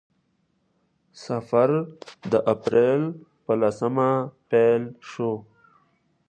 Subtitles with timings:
[1.25, 1.69] سفر
[2.31, 3.01] د اپریل
[3.43, 4.09] په لسمه
[4.49, 5.31] پیل شو.